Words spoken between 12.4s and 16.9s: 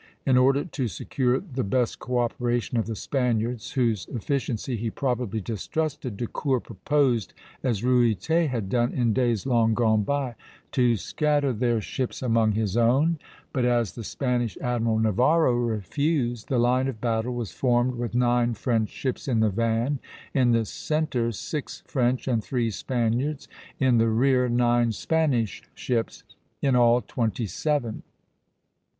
his own; but as the Spanish admiral, Navarro, refused, the line